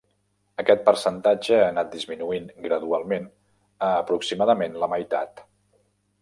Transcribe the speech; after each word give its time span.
Aquest 0.61 0.79
percentatge 0.85 1.59
ha 1.65 1.67
anat 1.73 1.91
disminuint 1.95 2.47
gradualment 2.69 3.29
a 3.89 3.91
aproximadament 4.01 4.81
la 4.87 4.91
meitat. 4.95 5.45